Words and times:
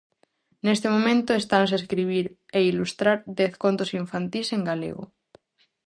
Neste 0.65 0.87
momento, 0.95 1.31
estanse 1.33 1.73
a 1.75 1.81
escribir 1.81 2.25
e 2.57 2.59
ilustrar 2.71 3.17
dez 3.39 3.53
contos 3.63 3.89
infantís 4.01 4.47
en 4.55 4.61
galego. 4.69 5.03